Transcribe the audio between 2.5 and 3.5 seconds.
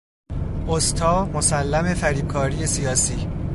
سیاسی